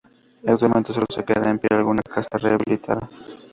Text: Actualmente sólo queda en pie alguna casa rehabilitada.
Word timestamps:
Actualmente 0.47 0.93
sólo 0.93 1.05
queda 1.05 1.47
en 1.51 1.59
pie 1.59 1.67
alguna 1.77 2.01
casa 2.01 2.27
rehabilitada. 2.39 3.07